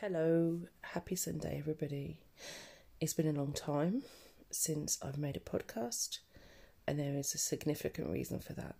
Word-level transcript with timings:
Hello, 0.00 0.60
happy 0.82 1.16
Sunday, 1.16 1.58
everybody. 1.58 2.18
It's 3.00 3.14
been 3.14 3.26
a 3.26 3.36
long 3.36 3.52
time 3.52 4.02
since 4.48 4.96
I've 5.02 5.18
made 5.18 5.36
a 5.36 5.40
podcast, 5.40 6.18
and 6.86 7.00
there 7.00 7.16
is 7.16 7.34
a 7.34 7.38
significant 7.38 8.08
reason 8.08 8.38
for 8.38 8.52
that. 8.52 8.76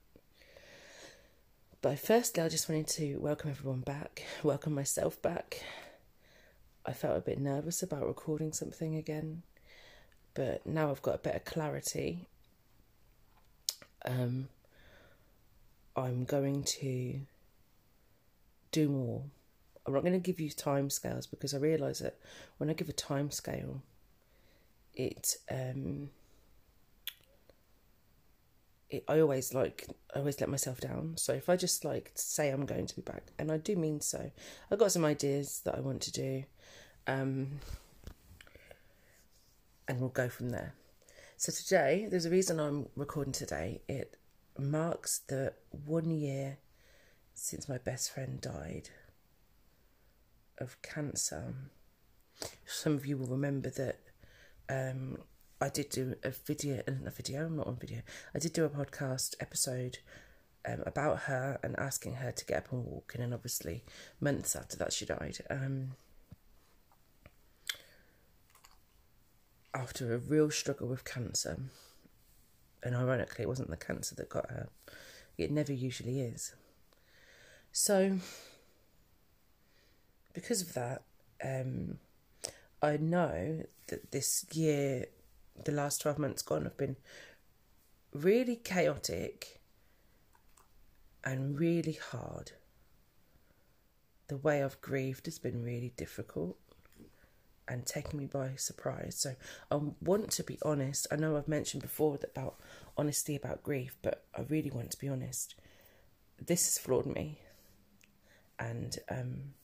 But 1.82 1.98
firstly, 1.98 2.44
I 2.44 2.48
just 2.48 2.68
wanted 2.68 2.86
to 2.90 3.16
welcome 3.16 3.50
everyone 3.50 3.80
back, 3.80 4.26
welcome 4.44 4.72
myself 4.72 5.20
back. 5.20 5.64
I 6.86 6.92
felt 6.92 7.18
a 7.18 7.20
bit 7.20 7.40
nervous 7.40 7.82
about 7.82 8.06
recording 8.06 8.52
something 8.52 8.94
again, 8.94 9.42
but 10.34 10.64
now 10.64 10.88
I've 10.88 11.02
got 11.02 11.16
a 11.16 11.18
better 11.18 11.40
clarity. 11.40 12.28
Um, 14.04 14.50
I'm 15.96 16.22
going 16.26 16.62
to 16.78 17.22
do 18.70 18.88
more. 18.88 19.24
I'm 19.88 19.94
not 19.94 20.02
going 20.02 20.12
to 20.12 20.18
give 20.18 20.38
you 20.38 20.50
time 20.50 20.90
scales 20.90 21.26
because 21.26 21.54
I 21.54 21.58
realise 21.58 22.00
that 22.00 22.18
when 22.58 22.68
I 22.68 22.74
give 22.74 22.90
a 22.90 22.92
time 22.92 23.30
scale, 23.30 23.82
it 24.92 25.36
um, 25.50 26.10
it, 28.90 29.04
I 29.08 29.20
always 29.20 29.54
like 29.54 29.86
I 30.14 30.18
always 30.18 30.40
let 30.40 30.50
myself 30.50 30.78
down. 30.78 31.14
So 31.16 31.32
if 31.32 31.48
I 31.48 31.56
just 31.56 31.86
like 31.86 32.12
say 32.14 32.50
I'm 32.50 32.66
going 32.66 32.86
to 32.86 32.96
be 32.96 33.00
back, 33.00 33.32
and 33.38 33.50
I 33.50 33.56
do 33.56 33.76
mean 33.76 34.02
so, 34.02 34.30
I've 34.70 34.78
got 34.78 34.92
some 34.92 35.06
ideas 35.06 35.62
that 35.64 35.74
I 35.74 35.80
want 35.80 36.02
to 36.02 36.12
do, 36.12 36.44
um, 37.06 37.60
and 39.88 40.00
we'll 40.00 40.10
go 40.10 40.28
from 40.28 40.50
there. 40.50 40.74
So 41.38 41.50
today, 41.50 42.08
there's 42.10 42.26
a 42.26 42.30
reason 42.30 42.60
I'm 42.60 42.88
recording 42.94 43.32
today. 43.32 43.80
It 43.88 44.16
marks 44.58 45.20
the 45.28 45.54
one 45.70 46.10
year 46.10 46.58
since 47.32 47.70
my 47.70 47.78
best 47.78 48.12
friend 48.12 48.38
died 48.38 48.90
of 50.58 50.80
cancer. 50.82 51.54
Some 52.66 52.94
of 52.94 53.06
you 53.06 53.16
will 53.16 53.26
remember 53.26 53.70
that 53.70 53.98
um, 54.68 55.18
I 55.60 55.68
did 55.68 55.90
do 55.90 56.14
a 56.22 56.30
video, 56.30 56.82
a 56.86 57.10
video, 57.10 57.46
I'm 57.46 57.56
not 57.56 57.66
on 57.66 57.76
video. 57.76 58.02
I 58.34 58.38
did 58.38 58.52
do 58.52 58.64
a 58.64 58.68
podcast 58.68 59.34
episode 59.40 59.98
um, 60.66 60.82
about 60.86 61.20
her 61.20 61.58
and 61.62 61.78
asking 61.78 62.14
her 62.14 62.30
to 62.32 62.44
get 62.44 62.58
up 62.58 62.72
and 62.72 62.84
walk, 62.84 63.12
and 63.14 63.22
then 63.22 63.32
obviously 63.32 63.84
months 64.20 64.54
after 64.54 64.76
that 64.76 64.92
she 64.92 65.04
died. 65.04 65.38
Um, 65.50 65.92
after 69.74 70.14
a 70.14 70.18
real 70.18 70.50
struggle 70.50 70.88
with 70.88 71.04
cancer, 71.04 71.58
and 72.82 72.94
ironically, 72.94 73.42
it 73.42 73.48
wasn't 73.48 73.70
the 73.70 73.76
cancer 73.76 74.14
that 74.14 74.28
got 74.28 74.50
her. 74.50 74.68
It 75.36 75.50
never 75.50 75.72
usually 75.72 76.20
is. 76.20 76.54
So, 77.72 78.18
because 80.38 80.62
of 80.62 80.72
that, 80.74 81.02
um, 81.44 81.98
I 82.80 82.96
know 82.96 83.64
that 83.88 84.12
this 84.12 84.46
year, 84.52 85.06
the 85.64 85.72
last 85.72 86.00
12 86.00 86.16
months 86.16 86.42
gone, 86.42 86.62
have 86.62 86.76
been 86.76 86.94
really 88.14 88.54
chaotic 88.54 89.60
and 91.24 91.58
really 91.58 91.98
hard. 92.12 92.52
The 94.28 94.36
way 94.36 94.62
I've 94.62 94.80
grieved 94.80 95.26
has 95.26 95.40
been 95.40 95.64
really 95.64 95.92
difficult 95.96 96.56
and 97.66 97.84
taken 97.84 98.16
me 98.16 98.26
by 98.26 98.52
surprise. 98.54 99.16
So 99.18 99.34
I 99.72 99.80
want 100.00 100.30
to 100.32 100.44
be 100.44 100.56
honest. 100.62 101.08
I 101.10 101.16
know 101.16 101.36
I've 101.36 101.48
mentioned 101.48 101.82
before 101.82 102.16
about 102.22 102.60
honesty 102.96 103.34
about 103.34 103.64
grief, 103.64 103.96
but 104.02 104.24
I 104.36 104.42
really 104.42 104.70
want 104.70 104.92
to 104.92 104.98
be 104.98 105.08
honest. 105.08 105.56
This 106.40 106.66
has 106.66 106.78
floored 106.78 107.06
me, 107.06 107.40
and 108.60 108.96
um, 109.10 109.54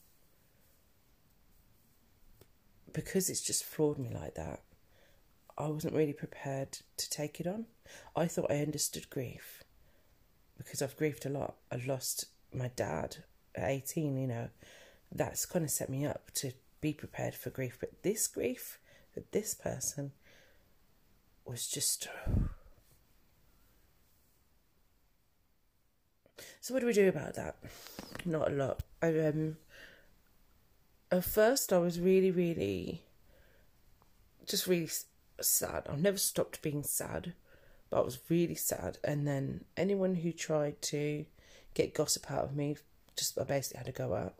because 2.95 3.29
it's 3.29 3.41
just 3.41 3.65
floored 3.65 3.99
me 3.99 4.09
like 4.09 4.35
that, 4.35 4.61
I 5.57 5.67
wasn't 5.67 5.95
really 5.95 6.13
prepared 6.13 6.79
to 6.95 7.09
take 7.09 7.41
it 7.41 7.45
on. 7.45 7.65
I 8.15 8.25
thought 8.25 8.49
I 8.49 8.61
understood 8.61 9.09
grief 9.09 9.63
because 10.57 10.81
I've 10.81 10.95
grieved 10.95 11.25
a 11.25 11.29
lot. 11.29 11.55
I 11.69 11.81
lost 11.85 12.25
my 12.53 12.71
dad 12.77 13.17
at 13.53 13.69
18, 13.69 14.17
you 14.17 14.27
know. 14.27 14.49
That's 15.11 15.45
kind 15.45 15.65
of 15.65 15.71
set 15.71 15.89
me 15.89 16.05
up 16.05 16.31
to 16.35 16.53
be 16.79 16.93
prepared 16.93 17.35
for 17.35 17.49
grief. 17.49 17.77
But 17.79 18.01
this 18.01 18.27
grief 18.27 18.79
for 19.13 19.23
this 19.31 19.53
person 19.53 20.13
was 21.45 21.67
just. 21.67 22.07
So 26.61 26.73
what 26.73 26.79
do 26.79 26.85
we 26.85 26.93
do 26.93 27.09
about 27.09 27.35
that? 27.35 27.57
Not 28.23 28.51
a 28.51 28.55
lot. 28.55 28.83
I 29.01 29.19
um. 29.19 29.57
At 31.11 31.23
first, 31.23 31.71
I 31.71 31.77
was 31.77 31.99
really, 31.99 32.31
really, 32.31 33.03
just 34.45 34.67
really 34.67 34.89
sad. 35.39 35.83
I've 35.89 36.01
never 36.01 36.17
stopped 36.17 36.61
being 36.61 36.83
sad, 36.83 37.33
but 37.89 37.97
I 37.97 38.03
was 38.03 38.19
really 38.29 38.55
sad. 38.55 38.97
And 39.03 39.27
then 39.27 39.65
anyone 39.77 40.15
who 40.15 40.31
tried 40.31 40.81
to 40.83 41.25
get 41.73 41.93
gossip 41.93 42.29
out 42.31 42.45
of 42.45 42.55
me, 42.55 42.77
just 43.15 43.39
I 43.39 43.43
basically 43.43 43.77
had 43.77 43.85
to 43.85 43.91
go 43.91 44.15
out 44.15 44.35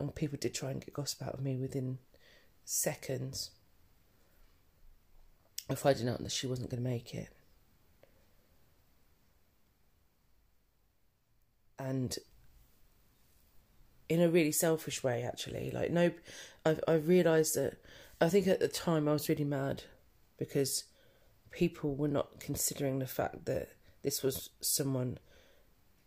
and 0.00 0.14
people 0.14 0.38
did 0.40 0.54
try 0.54 0.70
and 0.70 0.80
get 0.80 0.94
gossip 0.94 1.22
out 1.22 1.34
of 1.34 1.42
me 1.42 1.56
within 1.56 1.98
seconds 2.64 3.50
of 5.68 5.78
finding 5.78 6.08
out 6.08 6.22
that 6.22 6.32
she 6.32 6.46
wasn't 6.46 6.70
going 6.70 6.82
to 6.82 6.88
make 6.88 7.14
it. 7.14 7.28
And 11.78 12.18
in 14.10 14.20
a 14.20 14.28
really 14.28 14.50
selfish 14.50 15.04
way, 15.04 15.22
actually, 15.22 15.70
like 15.70 15.92
no, 15.92 16.10
I've 16.66 16.80
I 16.86 16.94
realised 16.94 17.54
that 17.54 17.78
I 18.20 18.28
think 18.28 18.48
at 18.48 18.58
the 18.58 18.68
time 18.68 19.08
I 19.08 19.12
was 19.12 19.28
really 19.28 19.44
mad 19.44 19.84
because 20.36 20.84
people 21.52 21.94
were 21.94 22.08
not 22.08 22.40
considering 22.40 22.98
the 22.98 23.06
fact 23.06 23.44
that 23.46 23.68
this 24.02 24.22
was 24.22 24.50
someone, 24.60 25.18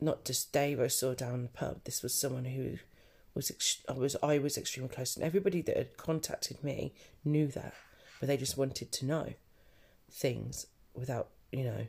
not 0.01 0.25
just 0.25 0.51
Dave 0.51 0.81
I 0.81 0.87
saw 0.87 1.13
down 1.13 1.43
the 1.43 1.49
pub. 1.49 1.85
This 1.85 2.03
was 2.03 2.13
someone 2.13 2.45
who 2.45 2.77
was 3.33 3.49
ex- 3.49 3.83
I 3.87 3.93
was 3.93 4.17
I 4.21 4.37
was 4.37 4.57
extremely 4.57 4.93
close, 4.93 5.15
and 5.15 5.23
everybody 5.23 5.61
that 5.61 5.77
had 5.77 5.95
contacted 5.95 6.61
me 6.61 6.93
knew 7.23 7.47
that, 7.47 7.73
but 8.19 8.27
they 8.27 8.35
just 8.35 8.57
wanted 8.57 8.91
to 8.91 9.05
know 9.05 9.33
things 10.11 10.67
without 10.93 11.29
you 11.53 11.63
know 11.63 11.87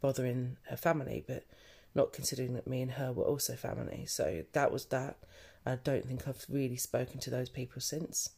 bothering 0.00 0.56
her 0.70 0.76
family, 0.76 1.24
but 1.24 1.44
not 1.94 2.12
considering 2.12 2.54
that 2.54 2.66
me 2.66 2.82
and 2.82 2.92
her 2.92 3.12
were 3.12 3.24
also 3.24 3.54
family. 3.54 4.06
So 4.06 4.42
that 4.54 4.72
was 4.72 4.86
that. 4.86 5.18
I 5.64 5.76
don't 5.76 6.06
think 6.06 6.26
I've 6.26 6.44
really 6.48 6.76
spoken 6.76 7.20
to 7.20 7.30
those 7.30 7.48
people 7.48 7.80
since. 7.80 8.30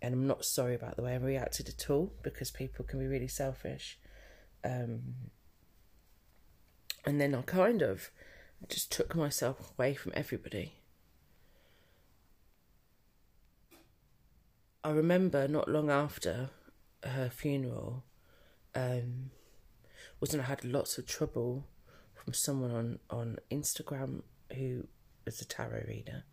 And 0.00 0.14
I'm 0.14 0.26
not 0.26 0.44
sorry 0.44 0.74
about 0.74 0.96
the 0.96 1.02
way 1.02 1.14
I 1.14 1.16
reacted 1.16 1.68
at 1.68 1.90
all 1.90 2.12
because 2.22 2.50
people 2.50 2.84
can 2.84 3.00
be 3.00 3.06
really 3.06 3.28
selfish. 3.28 3.98
Um, 4.64 5.00
and 7.04 7.20
then 7.20 7.34
I 7.34 7.42
kind 7.42 7.82
of 7.82 8.10
just 8.68 8.92
took 8.92 9.16
myself 9.16 9.72
away 9.76 9.94
from 9.94 10.12
everybody 10.14 10.74
I 14.84 14.90
remember 14.90 15.48
not 15.48 15.68
long 15.68 15.90
after 15.90 16.50
her 17.02 17.28
funeral, 17.30 18.04
um, 18.74 19.30
wasn't 20.20 20.44
I 20.44 20.46
had 20.46 20.64
lots 20.64 20.98
of 20.98 21.06
trouble 21.06 21.66
from 22.14 22.32
someone 22.32 22.70
on, 22.70 22.98
on 23.10 23.38
Instagram 23.50 24.22
who 24.54 24.86
was 25.28 25.40
a 25.40 25.46
tarot 25.46 25.84
reader 25.86 26.24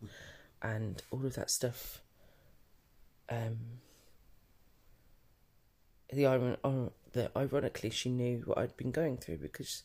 and 0.62 1.02
all 1.10 1.24
of 1.24 1.34
that 1.34 1.50
stuff. 1.50 2.02
Um, 3.28 3.58
the 6.12 6.26
iron, 6.26 6.56
uh, 6.62 6.90
the 7.12 7.30
ironically, 7.36 7.90
she 7.90 8.10
knew 8.10 8.42
what 8.44 8.58
I'd 8.58 8.76
been 8.76 8.92
going 8.92 9.16
through 9.16 9.38
because 9.38 9.82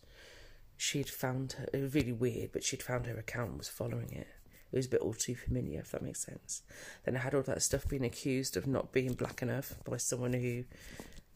she'd 0.77 1.09
found 1.09 1.53
her. 1.53 1.67
It 1.73 1.81
was 1.81 1.95
really 1.95 2.13
weird, 2.13 2.51
but 2.51 2.63
she'd 2.63 2.83
found 2.83 3.07
her 3.07 3.17
account 3.17 3.57
was 3.57 3.69
following 3.69 4.11
it 4.11 4.27
it 4.71 4.77
was 4.77 4.85
a 4.85 4.89
bit 4.89 5.01
all 5.01 5.13
too 5.13 5.35
familiar, 5.35 5.79
if 5.79 5.91
that 5.91 6.01
makes 6.01 6.23
sense. 6.25 6.63
Then 7.03 7.17
I 7.17 7.19
had 7.19 7.35
all 7.35 7.41
that 7.43 7.61
stuff 7.61 7.87
being 7.87 8.05
accused 8.05 8.55
of 8.55 8.67
not 8.67 8.93
being 8.93 9.13
black 9.13 9.41
enough 9.41 9.75
by 9.83 9.97
someone 9.97 10.33
who 10.33 10.63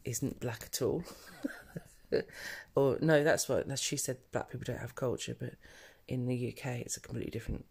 isn't 0.05 0.39
black 0.39 0.63
at 0.67 0.81
all. 0.81 1.03
or 2.75 2.97
no, 3.01 3.23
that's 3.23 3.49
what 3.49 3.77
she 3.77 3.97
said. 3.97 4.17
Black 4.31 4.49
people 4.49 4.63
don't 4.65 4.79
have 4.79 4.95
culture, 4.95 5.35
but 5.37 5.55
in 6.07 6.27
the 6.27 6.53
UK 6.53 6.65
it's 6.79 6.97
a 6.97 6.99
completely 7.01 7.31
different. 7.31 7.65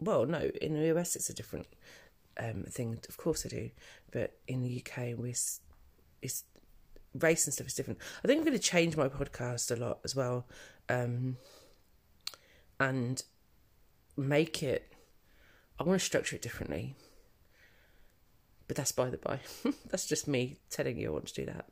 Well, 0.00 0.26
no, 0.26 0.50
in 0.60 0.74
the 0.74 0.96
US 0.96 1.16
it's 1.16 1.30
a 1.30 1.34
different 1.34 1.66
um, 2.38 2.64
thing. 2.68 2.98
Of 3.08 3.16
course 3.16 3.44
I 3.46 3.48
do, 3.48 3.70
but 4.10 4.38
in 4.46 4.62
the 4.62 4.82
UK 4.82 5.18
we 5.18 5.34
it's 6.22 6.44
race 7.14 7.46
and 7.46 7.54
stuff 7.54 7.66
is 7.66 7.74
different. 7.74 7.98
I 8.22 8.26
think 8.26 8.38
I'm 8.38 8.44
going 8.44 8.58
to 8.58 8.62
change 8.62 8.96
my 8.96 9.08
podcast 9.08 9.74
a 9.74 9.80
lot 9.80 10.00
as 10.04 10.14
well, 10.14 10.46
um, 10.88 11.36
and 12.78 13.22
make 14.16 14.62
it 14.62 14.92
I 15.78 15.82
want 15.82 16.00
to 16.00 16.04
structure 16.04 16.36
it 16.36 16.42
differently. 16.42 16.94
But 18.68 18.76
that's 18.76 18.92
by 18.92 19.10
the 19.10 19.18
by. 19.18 19.40
that's 19.90 20.06
just 20.06 20.26
me 20.26 20.56
telling 20.70 20.98
you 20.98 21.08
I 21.08 21.12
want 21.12 21.26
to 21.28 21.34
do 21.34 21.46
that. 21.46 21.66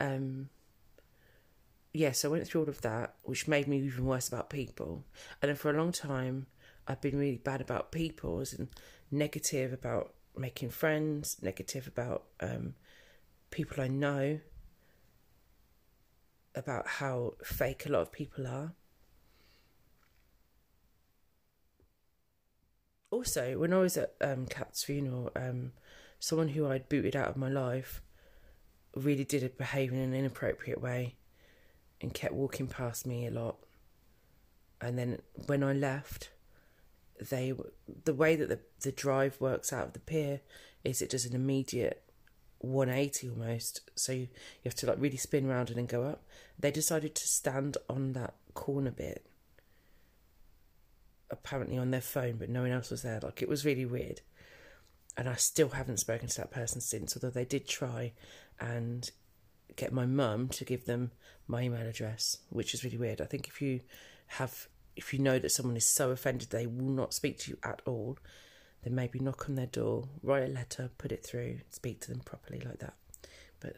Um, 0.00 0.48
yeah, 1.94 2.12
so 2.12 2.28
I 2.28 2.32
went 2.32 2.46
through 2.46 2.62
all 2.62 2.68
of 2.68 2.80
that, 2.80 3.16
which 3.22 3.46
made 3.46 3.68
me 3.68 3.78
even 3.78 4.06
worse 4.06 4.28
about 4.28 4.48
people. 4.48 5.04
And 5.40 5.50
then 5.50 5.56
for 5.56 5.70
a 5.70 5.76
long 5.76 5.92
time, 5.92 6.46
I've 6.88 7.00
been 7.00 7.18
really 7.18 7.36
bad 7.36 7.60
about 7.60 7.92
people, 7.92 8.40
in 8.40 8.68
negative 9.10 9.72
about 9.72 10.14
making 10.34 10.70
friends, 10.70 11.36
negative 11.42 11.86
about 11.86 12.24
um, 12.40 12.74
people 13.50 13.82
I 13.82 13.88
know, 13.88 14.40
about 16.54 16.86
how 16.86 17.34
fake 17.44 17.84
a 17.84 17.90
lot 17.90 18.02
of 18.02 18.12
people 18.12 18.46
are. 18.46 18.72
Also, 23.10 23.58
when 23.58 23.74
I 23.74 23.78
was 23.78 23.98
at 23.98 24.14
um, 24.22 24.46
Kat's 24.46 24.82
funeral, 24.82 25.30
um, 25.36 25.72
someone 26.18 26.48
who 26.48 26.66
I'd 26.66 26.88
booted 26.88 27.14
out 27.14 27.28
of 27.28 27.36
my 27.36 27.50
life 27.50 28.00
really 28.94 29.24
did 29.24 29.58
behave 29.58 29.92
in 29.92 29.98
an 29.98 30.14
inappropriate 30.14 30.80
way 30.80 31.16
and 32.02 32.12
kept 32.12 32.34
walking 32.34 32.66
past 32.66 33.06
me 33.06 33.26
a 33.26 33.30
lot. 33.30 33.56
And 34.80 34.98
then 34.98 35.20
when 35.46 35.62
I 35.62 35.72
left, 35.72 36.30
they 37.30 37.54
the 38.04 38.14
way 38.14 38.34
that 38.36 38.48
the 38.48 38.58
the 38.80 38.92
drive 38.92 39.40
works 39.40 39.72
out 39.72 39.86
of 39.86 39.92
the 39.92 40.00
pier 40.00 40.40
is 40.82 41.00
it 41.00 41.10
does 41.10 41.24
an 41.24 41.34
immediate 41.34 42.02
180 42.58 43.30
almost. 43.30 43.90
So 43.94 44.12
you, 44.12 44.20
you 44.20 44.28
have 44.64 44.74
to 44.76 44.86
like 44.86 44.96
really 44.98 45.16
spin 45.16 45.48
around 45.48 45.68
and 45.68 45.78
then 45.78 45.86
go 45.86 46.04
up. 46.04 46.24
They 46.58 46.70
decided 46.70 47.14
to 47.14 47.28
stand 47.28 47.76
on 47.88 48.12
that 48.14 48.34
corner 48.54 48.90
bit 48.90 49.24
apparently 51.30 51.78
on 51.78 51.90
their 51.90 52.00
phone 52.02 52.36
but 52.36 52.50
no 52.50 52.62
one 52.62 52.72
else 52.72 52.90
was 52.90 53.02
there. 53.02 53.20
Like 53.22 53.40
it 53.40 53.48
was 53.48 53.64
really 53.64 53.86
weird. 53.86 54.20
And 55.16 55.28
i 55.28 55.34
still 55.34 55.68
haven't 55.70 55.98
spoken 55.98 56.28
to 56.28 56.36
that 56.38 56.50
person 56.50 56.80
since 56.80 57.16
although 57.16 57.30
they 57.30 57.44
did 57.44 57.68
try. 57.68 58.12
And 58.60 59.10
get 59.76 59.92
my 59.92 60.06
mum 60.06 60.48
to 60.48 60.64
give 60.64 60.84
them 60.84 61.10
my 61.46 61.62
email 61.62 61.86
address 61.86 62.38
which 62.50 62.74
is 62.74 62.84
really 62.84 62.98
weird 62.98 63.20
i 63.20 63.24
think 63.24 63.48
if 63.48 63.62
you 63.62 63.80
have 64.26 64.68
if 64.96 65.12
you 65.12 65.18
know 65.18 65.38
that 65.38 65.50
someone 65.50 65.76
is 65.76 65.86
so 65.86 66.10
offended 66.10 66.50
they 66.50 66.66
will 66.66 66.90
not 66.90 67.14
speak 67.14 67.38
to 67.38 67.50
you 67.50 67.58
at 67.62 67.80
all, 67.86 68.18
then 68.82 68.94
maybe 68.94 69.18
knock 69.18 69.48
on 69.48 69.54
their 69.54 69.66
door, 69.66 70.08
write 70.22 70.44
a 70.44 70.52
letter, 70.52 70.90
put 70.98 71.12
it 71.12 71.24
through, 71.24 71.60
speak 71.70 72.00
to 72.00 72.10
them 72.10 72.20
properly 72.20 72.60
like 72.64 72.78
that. 72.78 72.94
But 73.60 73.76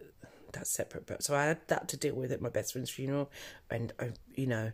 that's 0.52 0.70
separate. 0.70 1.06
But 1.06 1.22
so 1.22 1.34
I 1.34 1.44
had 1.44 1.60
that 1.69 1.88
to 1.88 1.96
deal 1.96 2.14
with 2.14 2.32
at 2.32 2.40
my 2.40 2.48
best 2.48 2.72
friend's 2.72 2.90
funeral, 2.90 3.31
and 3.70 3.92
I, 4.00 4.10
you 4.34 4.46
know, 4.46 4.72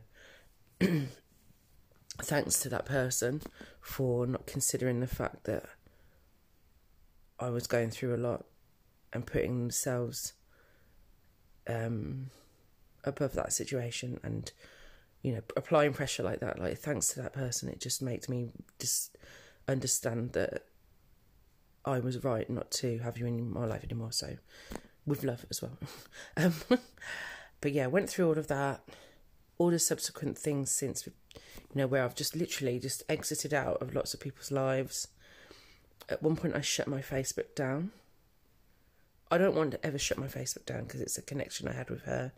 thanks 2.22 2.60
to 2.60 2.68
that 2.68 2.86
person 2.86 3.42
for 3.80 4.26
not 4.26 4.46
considering 4.46 5.00
the 5.00 5.06
fact 5.06 5.44
that 5.44 5.64
I 7.38 7.50
was 7.50 7.66
going 7.66 7.90
through 7.90 8.14
a 8.14 8.18
lot 8.18 8.44
and 9.12 9.26
putting 9.26 9.58
themselves 9.58 10.34
um, 11.66 12.30
above 13.04 13.32
that 13.34 13.52
situation 13.52 14.20
and 14.22 14.52
you 15.22 15.32
know, 15.32 15.42
applying 15.56 15.92
pressure 15.92 16.22
like 16.22 16.40
that, 16.40 16.58
like 16.58 16.78
thanks 16.78 17.08
to 17.08 17.22
that 17.22 17.32
person, 17.32 17.68
it 17.68 17.80
just 17.80 18.00
makes 18.00 18.28
me 18.28 18.50
just 18.78 19.16
understand 19.68 20.32
that 20.32 20.64
I 21.84 21.98
was 21.98 22.24
right 22.24 22.48
not 22.48 22.70
to 22.72 22.98
have 22.98 23.18
you 23.18 23.26
in 23.26 23.52
my 23.52 23.66
life 23.66 23.84
anymore. 23.84 24.12
So, 24.12 24.36
with 25.06 25.24
love 25.24 25.44
as 25.50 25.60
well. 25.60 25.78
um, 26.36 26.54
but 27.60 27.72
yeah, 27.72 27.86
went 27.86 28.08
through 28.08 28.28
all 28.28 28.38
of 28.38 28.48
that, 28.48 28.82
all 29.58 29.70
the 29.70 29.78
subsequent 29.78 30.38
things 30.38 30.70
since, 30.70 31.06
you 31.06 31.12
know, 31.74 31.86
where 31.86 32.04
I've 32.04 32.14
just 32.14 32.34
literally 32.34 32.78
just 32.78 33.02
exited 33.08 33.52
out 33.52 33.82
of 33.82 33.94
lots 33.94 34.14
of 34.14 34.20
people's 34.20 34.50
lives. 34.50 35.08
At 36.08 36.22
one 36.22 36.36
point, 36.36 36.56
I 36.56 36.60
shut 36.62 36.88
my 36.88 37.02
Facebook 37.02 37.54
down. 37.54 37.92
I 39.30 39.38
don't 39.38 39.54
want 39.54 39.72
to 39.72 39.86
ever 39.86 39.98
shut 39.98 40.18
my 40.18 40.26
Facebook 40.26 40.66
down 40.66 40.84
because 40.84 41.00
it's 41.00 41.18
a 41.18 41.22
connection 41.22 41.68
I 41.68 41.72
had 41.72 41.90
with 41.90 42.02
her 42.02 42.32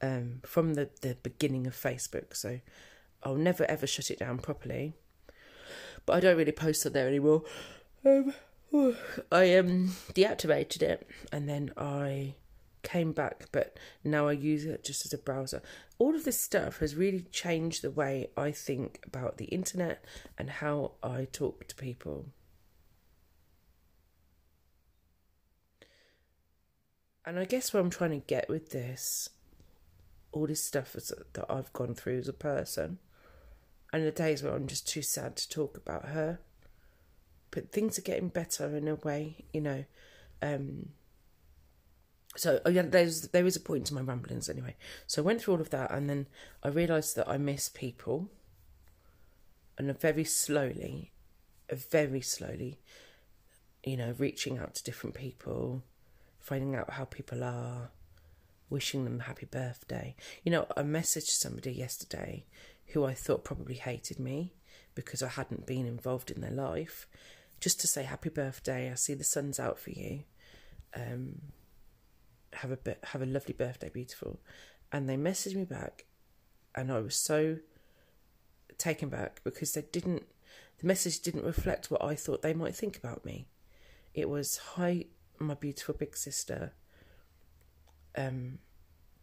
um, 0.00 0.40
from 0.44 0.74
the, 0.74 0.88
the 1.02 1.16
beginning 1.22 1.66
of 1.66 1.74
Facebook. 1.74 2.36
So 2.36 2.60
I'll 3.22 3.34
never 3.34 3.64
ever 3.64 3.86
shut 3.86 4.10
it 4.10 4.18
down 4.18 4.38
properly. 4.38 4.94
But 6.06 6.16
I 6.16 6.20
don't 6.20 6.36
really 6.36 6.52
post 6.52 6.86
on 6.86 6.92
there 6.92 7.08
anymore. 7.08 7.42
Um, 8.04 8.32
I 9.32 9.54
um 9.56 9.94
deactivated 10.12 10.82
it 10.82 11.08
and 11.32 11.48
then 11.48 11.72
I 11.76 12.34
came 12.82 13.12
back, 13.12 13.46
but 13.52 13.76
now 14.04 14.28
I 14.28 14.32
use 14.32 14.64
it 14.64 14.84
just 14.84 15.04
as 15.04 15.12
a 15.12 15.18
browser. 15.18 15.62
All 15.98 16.14
of 16.14 16.24
this 16.24 16.40
stuff 16.40 16.78
has 16.78 16.94
really 16.94 17.22
changed 17.32 17.82
the 17.82 17.90
way 17.90 18.30
I 18.36 18.52
think 18.52 19.00
about 19.04 19.36
the 19.36 19.46
internet 19.46 20.04
and 20.38 20.48
how 20.48 20.92
I 21.02 21.26
talk 21.30 21.66
to 21.68 21.74
people. 21.74 22.26
And 27.28 27.38
I 27.38 27.44
guess 27.44 27.74
what 27.74 27.80
I'm 27.80 27.90
trying 27.90 28.18
to 28.18 28.26
get 28.26 28.48
with 28.48 28.70
this 28.70 29.28
all 30.32 30.46
this 30.46 30.64
stuff 30.64 30.94
that 30.94 31.44
I've 31.50 31.70
gone 31.74 31.94
through 31.94 32.18
as 32.20 32.28
a 32.28 32.32
person, 32.32 32.98
and 33.92 34.06
the 34.06 34.10
days 34.10 34.42
where 34.42 34.54
I'm 34.54 34.66
just 34.66 34.88
too 34.88 35.02
sad 35.02 35.36
to 35.36 35.48
talk 35.48 35.76
about 35.76 36.06
her. 36.06 36.38
But 37.50 37.70
things 37.70 37.98
are 37.98 38.02
getting 38.02 38.28
better 38.28 38.74
in 38.74 38.88
a 38.88 38.94
way, 38.94 39.44
you 39.52 39.60
know. 39.60 39.84
Um, 40.40 40.90
so 42.34 42.60
oh 42.64 42.70
yeah, 42.70 42.80
there's 42.80 43.28
there 43.28 43.44
is 43.44 43.56
a 43.56 43.60
point 43.60 43.86
to 43.86 43.94
my 43.94 44.00
ramblings 44.00 44.48
anyway. 44.48 44.76
So 45.06 45.20
I 45.20 45.26
went 45.26 45.42
through 45.42 45.54
all 45.54 45.60
of 45.60 45.68
that, 45.68 45.90
and 45.90 46.08
then 46.08 46.28
I 46.62 46.68
realised 46.68 47.14
that 47.16 47.28
I 47.28 47.36
miss 47.36 47.68
people, 47.68 48.30
and 49.76 50.00
very 50.00 50.24
slowly, 50.24 51.12
very 51.70 52.22
slowly, 52.22 52.78
you 53.84 53.98
know, 53.98 54.14
reaching 54.16 54.56
out 54.56 54.76
to 54.76 54.84
different 54.84 55.14
people, 55.14 55.82
finding 56.48 56.74
out 56.74 56.90
how 56.90 57.04
people 57.04 57.44
are, 57.44 57.90
wishing 58.70 59.04
them 59.04 59.20
happy 59.20 59.46
birthday. 59.46 60.16
You 60.44 60.52
know, 60.52 60.66
I 60.76 60.82
messaged 60.82 61.28
somebody 61.28 61.72
yesterday 61.72 62.46
who 62.88 63.04
I 63.04 63.12
thought 63.12 63.44
probably 63.44 63.74
hated 63.74 64.18
me 64.18 64.54
because 64.94 65.22
I 65.22 65.28
hadn't 65.28 65.66
been 65.66 65.86
involved 65.86 66.30
in 66.30 66.40
their 66.40 66.50
life, 66.50 67.06
just 67.60 67.80
to 67.80 67.86
say 67.86 68.04
happy 68.04 68.30
birthday. 68.30 68.90
I 68.90 68.94
see 68.94 69.12
the 69.12 69.24
sun's 69.24 69.60
out 69.60 69.78
for 69.78 69.90
you. 69.90 70.24
Um, 70.96 71.42
have 72.54 72.72
a 72.72 72.96
have 73.04 73.20
a 73.20 73.26
lovely 73.26 73.52
birthday, 73.52 73.90
beautiful. 73.90 74.40
And 74.90 75.06
they 75.06 75.16
messaged 75.16 75.54
me 75.54 75.64
back, 75.64 76.06
and 76.74 76.90
I 76.90 77.00
was 77.00 77.14
so 77.14 77.58
taken 78.78 79.10
back 79.10 79.42
because 79.44 79.72
they 79.72 79.84
didn't. 79.92 80.24
The 80.80 80.86
message 80.86 81.20
didn't 81.20 81.44
reflect 81.44 81.90
what 81.90 82.02
I 82.02 82.14
thought 82.14 82.40
they 82.40 82.54
might 82.54 82.74
think 82.74 82.96
about 82.96 83.24
me. 83.24 83.48
It 84.14 84.30
was 84.30 84.56
hi, 84.56 85.04
my 85.46 85.54
beautiful 85.54 85.94
big 85.94 86.16
sister 86.16 86.72
um, 88.18 88.58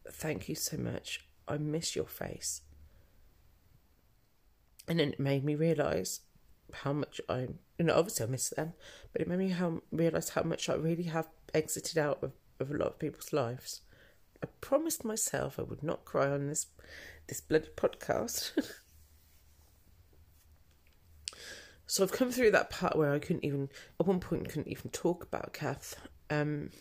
thank 0.10 0.48
you 0.48 0.56
so 0.56 0.78
much. 0.78 1.28
I 1.48 1.58
miss 1.58 1.96
your 1.96 2.08
face. 2.08 2.62
And 4.88 5.02
it 5.02 5.20
made 5.20 5.44
me 5.44 5.56
realise 5.56 6.22
how 6.74 6.94
much 6.94 7.20
I, 7.28 7.48
you 7.78 7.86
know, 7.86 7.96
obviously 7.96 8.26
I 8.26 8.30
miss 8.30 8.50
them, 8.50 8.74
but 9.12 9.22
it 9.22 9.28
made 9.28 9.40
me 9.40 9.50
how 9.50 9.82
realise 9.92 10.30
how 10.30 10.44
much 10.44 10.70
I 10.70 10.76
really 10.76 11.04
have 11.04 11.28
exited 11.54 11.98
out 11.98 12.24
of, 12.24 12.32
of 12.60 12.72
a 12.72 12.78
lot 12.78 12.88
of 12.88 13.00
people's 13.00 13.34
lives. 13.34 13.82
I 14.44 14.48
promised 14.62 15.04
myself 15.04 15.60
I 15.60 15.64
would 15.64 15.84
not 15.84 16.06
cry 16.06 16.30
on 16.30 16.48
this 16.48 16.68
this 17.28 17.42
bloody 17.42 17.70
podcast. 17.76 18.52
so 21.88 22.04
I've 22.04 22.12
come 22.12 22.32
through 22.32 22.52
that 22.52 22.70
part 22.70 22.98
where 22.98 23.14
I 23.14 23.20
couldn't 23.20 23.46
even, 23.46 23.70
at 24.00 24.08
one 24.08 24.20
point, 24.20 24.50
couldn't 24.50 24.68
even 24.68 24.92
talk 24.92 25.24
about 25.24 25.54
Kath. 25.54 25.96
Um, 26.30 26.72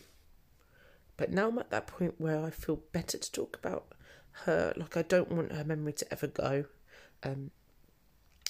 but 1.17 1.31
now 1.31 1.47
I'm 1.47 1.59
at 1.59 1.69
that 1.69 1.87
point 1.87 2.15
where 2.17 2.43
I 2.43 2.49
feel 2.49 2.81
better 2.91 3.17
to 3.17 3.31
talk 3.31 3.57
about 3.57 3.87
her. 4.43 4.73
Like 4.75 4.97
I 4.97 5.01
don't 5.03 5.31
want 5.31 5.51
her 5.51 5.63
memory 5.63 5.93
to 5.93 6.11
ever 6.11 6.27
go. 6.27 6.65
Um, 7.23 7.51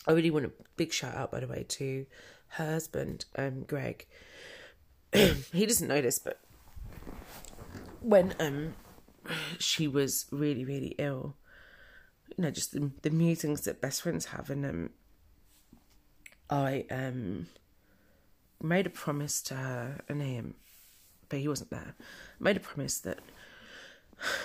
I 0.07 0.11
really 0.11 0.31
want 0.31 0.45
a 0.45 0.51
big 0.75 0.93
shout 0.93 1.15
out, 1.15 1.31
by 1.31 1.39
the 1.39 1.47
way, 1.47 1.65
to 1.67 2.05
her 2.49 2.73
husband, 2.73 3.25
um, 3.35 3.63
Greg. 3.63 4.05
he 5.13 5.65
doesn't 5.65 5.87
know 5.87 6.01
this, 6.01 6.19
but 6.19 6.39
when 8.01 8.35
um 8.39 8.75
she 9.57 9.87
was 9.87 10.25
really 10.31 10.63
really 10.63 10.95
ill, 10.99 11.35
you 12.37 12.43
know, 12.43 12.51
just 12.51 12.71
the, 12.71 12.91
the 13.01 13.09
musings 13.09 13.61
that 13.61 13.81
best 13.81 14.01
friends 14.01 14.25
have, 14.25 14.49
and 14.49 14.65
um, 14.65 14.89
I 16.49 16.85
um 16.89 17.47
made 18.61 18.87
a 18.87 18.89
promise 18.89 19.41
to 19.43 19.55
her 19.55 20.01
and 20.07 20.21
him 20.21 20.55
but 21.29 21.39
he 21.39 21.47
wasn't 21.47 21.69
there. 21.69 21.95
Made 22.39 22.57
a 22.57 22.61
promise 22.61 22.99
that 22.99 23.19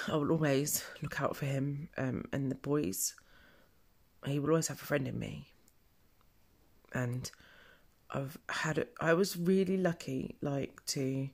I 0.09 0.17
will 0.17 0.31
always 0.31 0.85
look 1.03 1.21
out 1.21 1.37
for 1.37 1.47
him 1.47 1.89
um, 1.97 2.25
and 2.33 2.51
the 2.51 2.57
boys. 2.57 3.15
He 4.27 4.39
will 4.39 4.51
always 4.51 4.69
have 4.69 4.83
a 4.83 4.85
friend 4.85 5.07
in 5.07 5.19
me. 5.19 5.49
And 6.93 7.31
I've 8.11 8.39
had 8.49 8.79
it, 8.79 8.93
I 9.01 9.15
was 9.15 9.37
really 9.37 9.77
lucky, 9.77 10.37
like, 10.41 10.85
to 10.87 11.29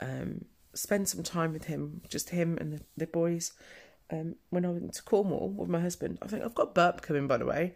um, 0.00 0.46
spend 0.74 1.08
some 1.08 1.22
time 1.22 1.52
with 1.52 1.64
him, 1.64 2.00
just 2.08 2.30
him 2.30 2.56
and 2.58 2.72
the, 2.72 2.80
the 2.96 3.06
boys. 3.06 3.52
Um, 4.10 4.36
when 4.50 4.64
I 4.64 4.70
went 4.70 4.94
to 4.94 5.02
Cornwall 5.02 5.50
with 5.50 5.68
my 5.68 5.80
husband, 5.80 6.18
I 6.22 6.28
think 6.28 6.44
I've 6.44 6.54
got 6.54 6.74
burp 6.74 7.02
coming, 7.02 7.26
by 7.26 7.36
the 7.36 7.44
way. 7.44 7.74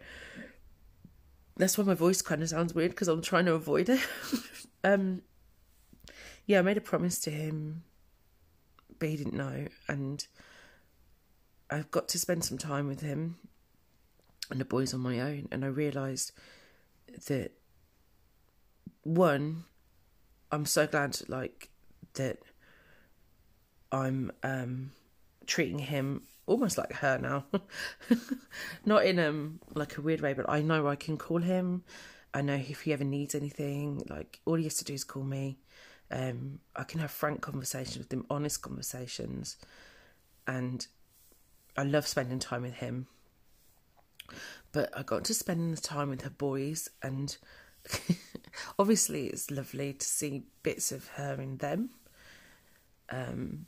That's 1.57 1.77
why 1.77 1.83
my 1.83 1.93
voice 1.93 2.21
kind 2.21 2.41
of 2.41 2.49
sounds 2.49 2.73
weird 2.73 2.91
because 2.91 3.07
I'm 3.07 3.21
trying 3.21 3.45
to 3.45 3.53
avoid 3.53 3.89
it. 3.89 4.01
um, 4.83 5.21
yeah, 6.45 6.59
I 6.59 6.61
made 6.61 6.77
a 6.77 6.81
promise 6.81 7.19
to 7.21 7.31
him, 7.31 7.83
but 8.99 9.09
he 9.09 9.17
didn't 9.17 9.35
know, 9.35 9.67
and 9.87 10.25
I've 11.69 11.91
got 11.91 12.07
to 12.09 12.19
spend 12.19 12.43
some 12.43 12.57
time 12.57 12.87
with 12.87 13.01
him 13.01 13.37
and 14.49 14.59
the 14.59 14.65
boys 14.65 14.93
on 14.93 14.99
my 14.99 15.19
own. 15.19 15.47
And 15.51 15.63
I 15.63 15.69
realised 15.69 16.31
that 17.27 17.51
one, 19.03 19.63
I'm 20.51 20.65
so 20.65 20.85
glad 20.85 21.17
like 21.27 21.69
that 22.13 22.39
I'm 23.91 24.31
um 24.43 24.91
treating 25.45 25.79
him 25.79 26.23
almost 26.45 26.77
like 26.77 26.93
her 26.93 27.17
now. 27.17 27.45
Not 28.85 29.05
in 29.05 29.19
um 29.19 29.59
like 29.73 29.97
a 29.97 30.01
weird 30.01 30.21
way, 30.21 30.33
but 30.33 30.49
I 30.49 30.61
know 30.61 30.87
I 30.87 30.95
can 30.95 31.17
call 31.17 31.39
him. 31.39 31.83
I 32.33 32.41
know 32.41 32.55
if 32.55 32.81
he 32.81 32.93
ever 32.93 33.03
needs 33.03 33.35
anything, 33.35 34.03
like 34.09 34.39
all 34.45 34.55
he 34.55 34.63
has 34.63 34.77
to 34.77 34.85
do 34.85 34.93
is 34.93 35.03
call 35.03 35.23
me. 35.23 35.59
Um, 36.09 36.59
I 36.75 36.83
can 36.83 36.99
have 36.99 37.11
frank 37.11 37.41
conversations 37.41 37.97
with 37.97 38.11
him, 38.11 38.25
honest 38.29 38.61
conversations, 38.61 39.57
and 40.45 40.85
I 41.77 41.83
love 41.83 42.07
spending 42.07 42.39
time 42.39 42.63
with 42.63 42.75
him. 42.75 43.07
But 44.71 44.97
I 44.97 45.03
got 45.03 45.25
to 45.25 45.33
spend 45.33 45.75
the 45.75 45.81
time 45.81 46.09
with 46.09 46.21
her 46.21 46.29
boys, 46.29 46.89
and 47.01 47.37
obviously 48.79 49.27
it's 49.27 49.51
lovely 49.51 49.93
to 49.93 50.05
see 50.05 50.43
bits 50.63 50.91
of 50.91 51.07
her 51.09 51.33
in 51.35 51.57
them. 51.57 51.91
Um, 53.09 53.65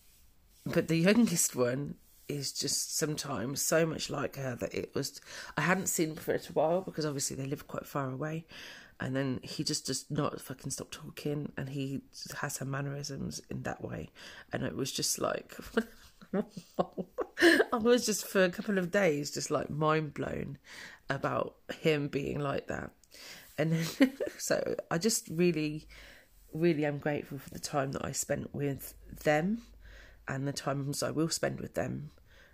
but 0.65 0.87
the 0.87 0.97
youngest 1.09 1.55
one 1.55 1.95
is 2.27 2.51
just 2.51 2.97
sometimes 2.97 3.61
so 3.61 3.85
much 3.85 4.09
like 4.09 4.35
her 4.37 4.55
that 4.55 4.73
it 4.73 4.93
was 4.95 5.19
I 5.57 5.61
hadn't 5.61 5.87
seen 5.87 6.15
for 6.15 6.33
a 6.33 6.39
while 6.53 6.81
because 6.81 7.05
obviously 7.05 7.35
they 7.35 7.45
live 7.45 7.67
quite 7.67 7.85
far 7.85 8.09
away. 8.11 8.45
And 8.99 9.15
then 9.15 9.39
he 9.43 9.63
just 9.63 9.87
does 9.87 10.05
not 10.09 10.39
fucking 10.39 10.71
stop 10.71 10.91
talking 10.91 11.51
and 11.57 11.69
he 11.69 12.01
has 12.39 12.57
her 12.57 12.65
mannerisms 12.65 13.41
in 13.49 13.63
that 13.63 13.83
way. 13.83 14.09
And 14.53 14.63
it 14.63 14.75
was 14.75 14.91
just 14.91 15.19
like 15.19 15.57
I 16.33 17.77
was 17.77 18.05
just 18.05 18.25
for 18.25 18.43
a 18.43 18.49
couple 18.49 18.77
of 18.77 18.91
days 18.91 19.31
just 19.31 19.51
like 19.51 19.69
mind 19.69 20.13
blown 20.13 20.57
about 21.09 21.55
him 21.81 22.07
being 22.07 22.39
like 22.39 22.67
that. 22.67 22.91
And 23.57 23.73
then, 23.73 24.13
so 24.37 24.75
I 24.89 24.97
just 24.97 25.27
really 25.29 25.87
really 26.53 26.85
am 26.85 26.99
grateful 26.99 27.39
for 27.39 27.49
the 27.49 27.59
time 27.59 27.91
that 27.93 28.05
I 28.05 28.11
spent 28.11 28.53
with 28.53 28.93
them 29.23 29.63
and 30.27 30.47
the 30.47 30.53
times 30.53 31.03
I 31.03 31.11
will 31.11 31.29
spend 31.29 31.59
with 31.59 31.73
them. 31.73 32.11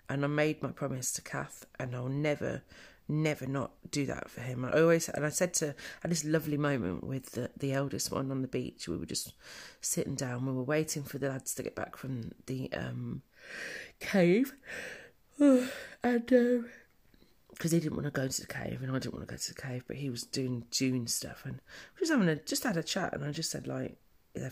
And 0.07 0.23
I 0.23 0.27
made 0.27 0.63
my 0.63 0.71
promise 0.71 1.11
to 1.13 1.21
Kath, 1.21 1.65
and 1.79 1.95
I'll 1.95 2.09
never, 2.09 2.63
never 3.07 3.45
not 3.45 3.71
do 3.91 4.07
that 4.07 4.29
for 4.29 4.41
him. 4.41 4.65
I 4.65 4.71
always, 4.71 5.07
and 5.09 5.23
I 5.23 5.29
said 5.29 5.53
to, 5.55 5.69
I 5.69 5.73
had 6.01 6.11
this 6.11 6.25
lovely 6.25 6.57
moment 6.57 7.03
with 7.03 7.33
the, 7.33 7.51
the 7.55 7.73
eldest 7.73 8.11
one 8.11 8.31
on 8.31 8.41
the 8.41 8.47
beach. 8.47 8.87
We 8.87 8.97
were 8.97 9.05
just 9.05 9.33
sitting 9.81 10.15
down, 10.15 10.47
we 10.47 10.53
were 10.53 10.63
waiting 10.63 11.03
for 11.03 11.19
the 11.19 11.29
lads 11.29 11.53
to 11.55 11.63
get 11.63 11.75
back 11.75 11.95
from 11.95 12.31
the 12.47 12.71
um, 12.73 13.21
cave. 13.99 14.53
and, 15.39 15.69
um, 16.03 16.65
because 17.59 17.73
he 17.73 17.79
didn't 17.81 17.97
want 17.97 18.05
to 18.05 18.11
go 18.11 18.25
to 18.25 18.41
the 18.41 18.47
cave 18.47 18.79
and 18.81 18.89
I 18.89 18.99
didn't 18.99 19.13
want 19.13 19.27
to 19.27 19.33
go 19.33 19.37
to 19.37 19.53
the 19.53 19.61
cave, 19.61 19.83
but 19.85 19.97
he 19.97 20.09
was 20.09 20.23
doing 20.23 20.63
June 20.71 21.07
stuff 21.07 21.41
and 21.43 21.55
we 21.95 21.99
was 21.99 22.09
having 22.09 22.29
a 22.29 22.37
just 22.37 22.63
had 22.63 22.77
a 22.77 22.83
chat 22.83 23.13
and 23.13 23.25
I 23.25 23.31
just 23.31 23.51
said 23.51 23.67
like, 23.67 23.97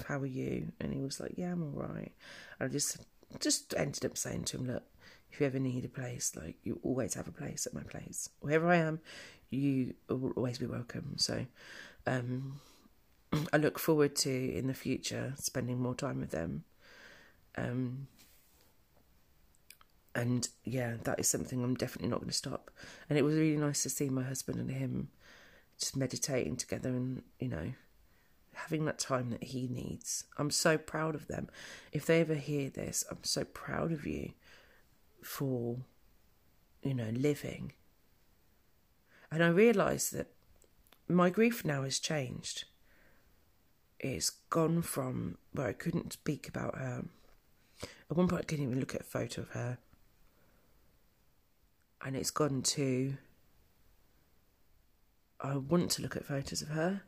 how 0.07 0.19
are 0.19 0.25
you? 0.25 0.71
And 0.79 0.93
he 0.93 1.01
was 1.01 1.19
like, 1.19 1.33
yeah, 1.37 1.51
I'm 1.51 1.63
all 1.63 1.83
right. 1.83 2.11
And 2.59 2.69
I 2.69 2.71
just 2.71 2.97
just 3.39 3.73
ended 3.75 4.05
up 4.05 4.17
saying 4.17 4.45
to 4.45 4.57
him, 4.57 4.67
look, 4.67 4.83
if 5.31 5.39
you 5.39 5.45
ever 5.45 5.59
need 5.59 5.85
a 5.85 5.89
place, 5.89 6.35
like 6.35 6.55
you 6.63 6.79
always 6.83 7.13
have 7.13 7.27
a 7.27 7.31
place 7.31 7.67
at 7.67 7.73
my 7.73 7.83
place. 7.83 8.29
Wherever 8.39 8.69
I 8.69 8.77
am, 8.77 8.99
you 9.49 9.93
will 10.09 10.31
always 10.35 10.57
be 10.57 10.65
welcome. 10.65 11.13
So 11.17 11.45
um, 12.05 12.59
I 13.53 13.57
look 13.57 13.79
forward 13.79 14.15
to 14.17 14.31
in 14.31 14.67
the 14.67 14.73
future 14.73 15.33
spending 15.37 15.79
more 15.79 15.95
time 15.95 16.19
with 16.19 16.31
them. 16.31 16.63
Um, 17.57 18.07
and 20.15 20.47
yeah, 20.63 20.95
that 21.03 21.19
is 21.19 21.27
something 21.27 21.63
I'm 21.63 21.75
definitely 21.75 22.09
not 22.09 22.19
going 22.19 22.29
to 22.29 22.35
stop. 22.35 22.71
And 23.09 23.19
it 23.19 23.23
was 23.23 23.35
really 23.35 23.57
nice 23.57 23.83
to 23.83 23.89
see 23.89 24.09
my 24.09 24.23
husband 24.23 24.59
and 24.59 24.71
him 24.71 25.09
just 25.77 25.95
meditating 25.95 26.55
together 26.55 26.89
and, 26.89 27.21
you 27.39 27.49
know, 27.49 27.73
having 28.57 28.85
that 28.85 28.99
time 28.99 29.29
that 29.29 29.43
he 29.43 29.67
needs. 29.67 30.25
I'm 30.37 30.51
so 30.51 30.77
proud 30.77 31.15
of 31.15 31.27
them. 31.27 31.47
If 31.91 32.05
they 32.05 32.21
ever 32.21 32.35
hear 32.35 32.69
this, 32.69 33.03
I'm 33.09 33.23
so 33.23 33.43
proud 33.43 33.91
of 33.91 34.05
you 34.05 34.31
for, 35.23 35.77
you 36.81 36.93
know, 36.93 37.11
living. 37.13 37.73
And 39.31 39.43
I 39.43 39.47
realise 39.47 40.09
that 40.09 40.27
my 41.07 41.29
grief 41.29 41.63
now 41.63 41.83
has 41.83 41.99
changed. 41.99 42.65
It's 43.99 44.29
gone 44.29 44.81
from 44.81 45.37
where 45.51 45.67
I 45.67 45.73
couldn't 45.73 46.13
speak 46.13 46.47
about 46.47 46.77
her. 46.77 47.05
At 48.09 48.17
one 48.17 48.27
point, 48.27 48.41
I 48.41 48.45
couldn't 48.45 48.65
even 48.65 48.79
look 48.79 48.95
at 48.95 49.01
a 49.01 49.05
photo 49.05 49.41
of 49.41 49.49
her. 49.49 49.77
And 52.03 52.15
it's 52.15 52.31
gone 52.31 52.61
to 52.63 53.17
I 55.39 55.57
want 55.57 55.91
to 55.91 56.01
look 56.01 56.15
at 56.15 56.25
photos 56.25 56.63
of 56.63 56.69
her 56.69 57.03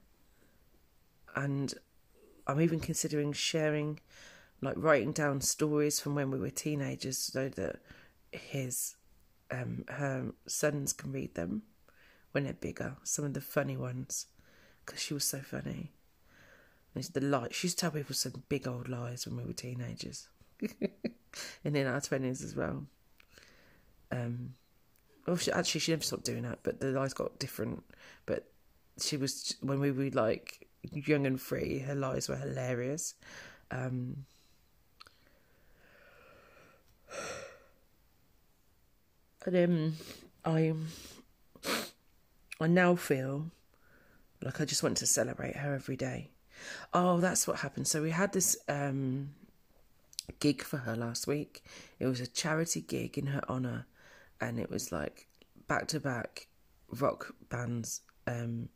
and 1.36 1.74
I'm 2.48 2.62
even 2.62 2.79
considering 2.79 3.33
sharing, 3.33 4.00
like 4.62 4.75
writing 4.77 5.12
down 5.12 5.41
stories 5.41 6.00
from 6.00 6.15
when 6.15 6.31
we 6.31 6.39
were 6.39 6.50
teenagers, 6.50 7.17
so 7.17 7.50
that 7.50 7.77
his, 8.31 8.95
um, 9.51 9.86
her 9.89 10.31
sons 10.48 10.93
can 10.93 11.12
read 11.12 11.36
them 11.36 11.63
when 12.31 12.43
they're 12.45 12.53
bigger. 12.53 12.98
Some 13.03 13.25
of 13.25 13.33
the 13.33 13.41
funny 13.41 13.77
ones, 13.77 14.27
because 14.86 15.01
she 15.01 15.13
was 15.13 15.24
so 15.24 15.39
funny. 15.39 15.91
And 16.95 17.03
the 17.03 17.21
lie. 17.21 17.50
She 17.51 17.67
used 17.67 17.77
to 17.77 17.81
tell 17.81 17.91
people 17.91 18.15
some 18.15 18.43
big 18.50 18.67
old 18.67 18.89
lies 18.89 19.27
when 19.27 19.38
we 19.38 19.43
were 19.43 19.53
teenagers, 19.53 20.27
and 21.63 21.77
in 21.77 21.88
our 21.88 22.01
twenties 22.01 22.43
as 22.43 22.55
well. 22.55 22.88
Um, 24.12 24.55
well, 25.27 25.38
she, 25.38 25.51
actually, 25.51 25.81
she 25.81 25.91
never 25.91 26.01
stopped 26.01 26.25
doing 26.25 26.41
that, 26.43 26.59
but 26.63 26.79
the 26.79 26.88
lies 26.88 27.13
got 27.13 27.38
different. 27.38 27.83
But 28.25 28.51
she 29.00 29.17
was 29.17 29.55
when 29.62 29.79
we 29.79 29.91
were 29.91 30.09
like 30.09 30.67
young 30.83 31.25
and 31.25 31.39
free. 31.39 31.79
Her 31.79 31.95
lies 31.95 32.29
were 32.29 32.36
hilarious. 32.36 33.15
Um, 33.71 34.25
and 39.45 39.55
um, 39.55 39.93
I, 40.45 40.74
I 42.59 42.67
now 42.67 42.95
feel 42.95 43.51
like 44.41 44.62
I 44.62 44.65
just 44.65 44.83
want 44.83 44.98
to 44.98 45.05
celebrate 45.05 45.57
her 45.57 45.74
every 45.74 45.95
day. 45.95 46.29
Oh, 46.93 47.19
that's 47.19 47.48
what 47.48 47.59
happened. 47.59 47.88
So 47.88 48.01
we 48.01 48.12
had 48.12 48.33
this 48.33 48.57
um, 48.67 49.29
gig 50.39 50.62
for 50.62 50.77
her 50.77 50.95
last 50.95 51.27
week. 51.27 51.63
It 52.00 52.05
was 52.05 52.19
a 52.19 52.27
charity 52.27 52.81
gig 52.81 53.17
in 53.17 53.27
her 53.27 53.41
honour, 53.50 53.86
and 54.41 54.59
it 54.59 54.69
was 54.69 54.91
like 54.91 55.27
back 55.67 55.88
to 55.89 56.00
back 56.00 56.48
rock 56.91 57.33
bands 57.50 58.01
um, 58.27 58.69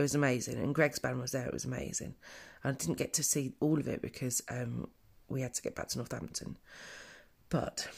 it 0.00 0.04
was 0.04 0.14
amazing. 0.14 0.58
And 0.58 0.74
Greg's 0.74 0.98
band 0.98 1.20
was 1.20 1.32
there. 1.32 1.46
It 1.46 1.52
was 1.52 1.64
amazing. 1.64 2.14
I 2.64 2.72
didn't 2.72 2.98
get 2.98 3.12
to 3.14 3.22
see 3.22 3.52
all 3.60 3.78
of 3.78 3.88
it 3.88 4.02
because 4.02 4.42
um, 4.50 4.88
we 5.28 5.40
had 5.40 5.54
to 5.54 5.62
get 5.62 5.74
back 5.74 5.88
to 5.88 5.98
Northampton. 5.98 6.58
But 7.48 7.88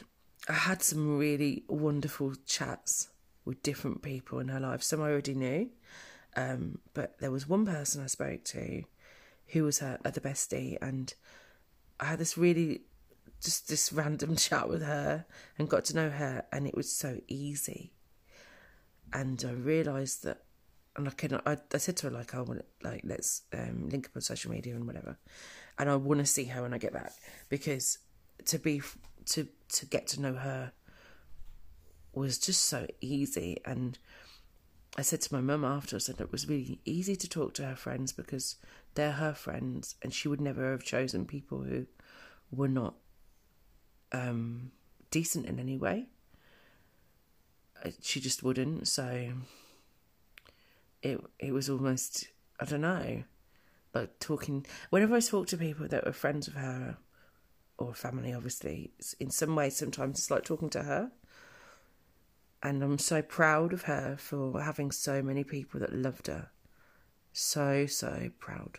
I 0.49 0.55
had 0.55 0.83
some 0.83 1.19
really 1.19 1.65
wonderful 1.69 2.35
chats 2.47 3.09
with 3.45 3.63
different 3.63 4.03
people 4.03 4.39
in 4.39 4.49
her 4.49 4.61
life. 4.61 4.83
Some 4.83 5.03
I 5.03 5.11
already 5.11 5.35
knew, 5.35 5.71
um, 6.37 6.79
but 6.95 7.19
there 7.19 7.31
was 7.31 7.49
one 7.49 7.67
person 7.67 8.03
I 8.03 8.07
spoke 8.07 8.45
to 8.45 8.85
who 9.49 9.65
was 9.65 9.81
her 9.81 9.99
other 10.05 10.21
bestie, 10.21 10.79
and 10.81 11.13
I 12.01 12.07
had 12.07 12.19
this 12.19 12.39
really 12.39 12.83
just 13.43 13.69
this 13.69 13.93
random 13.93 14.37
chat 14.37 14.69
with 14.69 14.83
her 14.83 15.27
and 15.59 15.69
got 15.69 15.85
to 15.87 15.97
know 15.97 16.11
her, 16.11 16.45
and 16.53 16.67
it 16.67 16.77
was 16.77 16.91
so 16.91 17.21
easy. 17.29 17.93
And 19.13 19.45
I 19.47 19.53
realised 19.53 20.25
that 20.25 20.43
and 20.97 21.09
I 21.09 21.11
can 21.13 21.41
I, 21.47 21.57
I 21.73 21.79
said 21.79 21.97
to 21.99 22.09
her 22.09 22.13
like 22.13 22.35
I 22.35 22.41
want 22.41 22.65
like 22.83 23.03
let's 23.05 23.43
um, 23.53 23.89
link 23.89 24.07
up 24.07 24.17
on 24.17 24.23
social 24.23 24.51
media 24.51 24.75
and 24.75 24.87
whatever, 24.87 25.19
and 25.79 25.91
I 25.91 25.97
want 25.97 26.21
to 26.21 26.27
see 26.27 26.45
her 26.45 26.63
when 26.63 26.75
I 26.75 26.79
get 26.79 26.93
back 26.93 27.13
because 27.49 27.99
to 28.47 28.59
be 28.59 28.83
to 29.27 29.49
to 29.71 29.87
get 29.87 30.07
to 30.09 30.21
know 30.21 30.35
her 30.35 30.73
was 32.13 32.39
just 32.39 32.65
so 32.65 32.87
easy 33.01 33.59
and 33.65 33.99
I 34.97 35.03
said 35.03 35.23
to 35.23 35.35
my 35.35 35.41
mum 35.41 35.65
after 35.65 35.97
I 35.97 36.01
said 36.01 36.21
it 36.21 36.31
was 36.31 36.49
really 36.49 36.79
easy 36.85 37.17
to 37.17 37.29
talk 37.29 37.55
to 37.55 37.65
her 37.65 37.77
friends 37.77 38.13
because 38.13 38.57
they're 38.95 39.13
her 39.13 39.33
friends 39.33 39.95
and 40.03 40.13
she 40.13 40.29
would 40.29 40.41
never 40.41 40.71
have 40.73 40.85
chosen 40.85 41.25
people 41.25 41.63
who 41.63 41.87
were 42.51 42.69
not 42.69 42.95
um, 44.13 44.73
decent 45.11 45.47
in 45.47 45.59
any 45.59 45.79
way. 45.79 46.09
She 48.03 48.21
just 48.21 48.43
wouldn't 48.43 48.87
so 48.87 49.33
it 51.03 51.21
it 51.39 51.53
was 51.53 51.69
almost 51.69 52.29
I 52.61 52.65
don't 52.65 52.81
know, 52.83 53.25
like 53.95 54.19
talking. 54.21 54.67
Whenever 54.91 55.17
I 55.17 55.21
talk 55.21 55.49
to 55.49 55.57
people 55.57 55.89
that 55.89 56.07
were 56.07 56.13
friends 56.13 56.47
of 56.47 56.55
her 56.55 56.99
or 57.77 57.95
family, 57.95 58.33
obviously, 58.33 58.93
in 59.19 59.31
some 59.31 59.57
ways, 59.57 59.77
sometimes 59.77 60.19
it's 60.19 60.31
like 60.31 60.45
talking 60.45 60.71
to 60.71 60.83
her. 60.85 61.11
And 62.63 62.85
I'm 62.85 62.99
so 62.99 63.23
proud 63.23 63.73
of 63.73 63.83
her 63.83 64.17
for 64.17 64.63
having 64.63 64.93
so 64.93 65.21
many 65.21 65.43
people 65.43 65.81
that 65.81 65.93
loved 65.93 66.29
her. 66.29 66.51
So, 67.33 67.87
so 67.87 68.31
proud. 68.39 68.79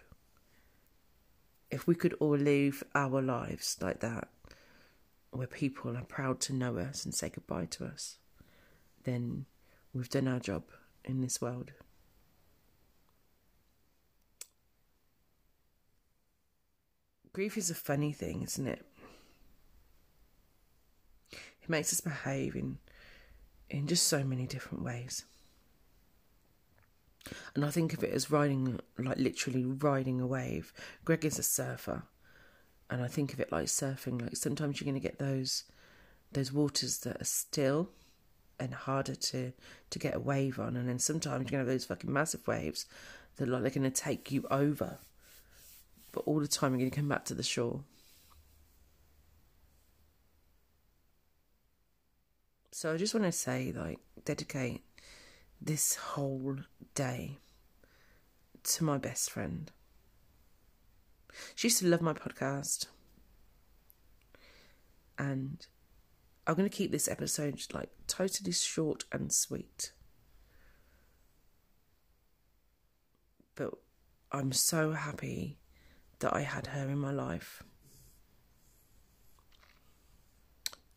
If 1.70 1.86
we 1.86 1.96
could 1.96 2.14
all 2.22 2.38
live 2.38 2.84
our 2.96 3.22
lives 3.22 3.78
like 3.82 4.00
that, 4.00 4.30
where 5.32 5.48
people 5.48 5.98
are 5.98 6.06
proud 6.06 6.40
to 6.42 6.54
know 6.54 6.78
us 6.78 7.04
and 7.04 7.14
say 7.14 7.30
goodbye 7.30 7.66
to 7.72 7.86
us, 7.86 8.20
then 9.04 9.46
we've 9.94 10.10
done 10.10 10.30
our 10.30 10.40
job 10.40 10.64
in 11.04 11.20
this 11.20 11.42
world. 11.42 11.72
Grief 17.34 17.58
is 17.58 17.70
a 17.70 17.76
funny 17.76 18.14
thing, 18.14 18.44
isn't 18.44 18.68
it? 18.68 18.86
It 21.32 21.70
makes 21.70 21.92
us 21.92 22.02
behave 22.02 22.56
in 22.56 22.78
in 23.70 23.88
just 23.88 24.08
so 24.08 24.24
many 24.24 24.46
different 24.46 24.84
ways. 24.84 25.26
And 27.56 27.66
I 27.66 27.72
think 27.72 27.94
of 27.94 28.04
it 28.04 28.14
as 28.14 28.30
riding, 28.30 28.80
like 28.98 29.18
literally 29.18 29.66
riding 29.66 30.20
a 30.20 30.28
wave. 30.28 30.74
Greg 31.06 31.26
is 31.26 31.40
a 31.40 31.44
surfer, 31.44 32.04
and 32.90 33.02
I 33.02 33.08
think 33.08 33.34
of 33.34 33.40
it 33.40 33.52
like 33.52 33.66
surfing. 33.66 34.22
Like 34.22 34.36
sometimes 34.36 34.80
you're 34.80 34.92
going 34.92 35.02
to 35.02 35.08
get 35.08 35.20
those 35.20 35.64
those 36.32 36.52
waters 36.52 37.00
that 37.00 37.22
are 37.22 37.26
still 37.26 37.90
and 38.60 38.74
harder 38.74 39.16
to 39.16 39.54
to 39.90 40.00
get 40.00 40.16
a 40.16 40.20
wave 40.20 40.60
on, 40.60 40.76
and 40.76 40.88
then 40.88 41.00
sometimes 41.00 41.50
you're 41.50 41.52
going 41.52 41.66
to 41.66 41.70
have 41.72 41.80
those 41.80 41.86
fucking 41.86 42.12
massive 42.12 42.46
waves 42.48 42.86
that 43.38 43.48
like 43.48 43.62
they're 43.62 43.72
going 43.72 43.90
to 43.90 43.90
take 43.90 44.32
you 44.32 44.46
over. 44.52 45.00
But 46.14 46.22
all 46.22 46.40
the 46.40 46.48
time 46.48 46.72
you're 46.72 46.80
going 46.80 46.92
to 46.92 46.96
come 46.96 47.10
back 47.10 47.26
to 47.26 47.34
the 47.34 47.44
shore. 47.44 47.84
So 52.72 52.94
I 52.94 52.98
just 52.98 53.14
want 53.14 53.26
to 53.26 53.32
say, 53.32 53.74
like, 53.76 54.00
dedicate 54.24 54.84
this 55.60 55.96
whole 55.96 56.58
day 56.96 57.40
to 58.64 58.84
my 58.84 58.98
best 58.98 59.30
friend. 59.32 59.72
She 61.56 61.68
used 61.68 61.80
to 61.80 61.88
love 61.88 62.02
my 62.02 62.14
podcast. 62.14 62.88
And 65.18 65.66
I'm 66.46 66.56
going 66.56 66.70
to 66.70 66.76
keep 66.76 66.92
this 66.92 67.08
episode 67.08 67.62
like 67.74 67.90
totally 68.08 68.52
short 68.52 69.06
and 69.12 69.32
sweet. 69.32 69.92
But 73.56 73.72
I'm 74.32 74.52
so 74.52 74.92
happy 74.92 75.58
that 76.24 76.34
I 76.34 76.42
had 76.42 76.68
her 76.68 76.90
in 76.90 76.98
my 76.98 77.12
life. 77.12 77.64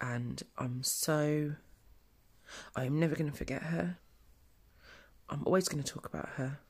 And 0.00 0.40
I'm 0.56 0.82
so. 0.82 1.54
I'm 2.76 3.00
never 3.00 3.16
going 3.16 3.30
to 3.30 3.36
forget 3.36 3.64
her. 3.64 3.98
I'm 5.28 5.42
always 5.44 5.68
going 5.68 5.82
to 5.82 5.92
talk 5.92 6.06
about 6.06 6.28
her. 6.36 6.60